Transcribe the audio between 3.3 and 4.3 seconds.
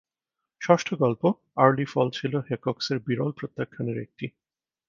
প্রত্যাখ্যানের একটি।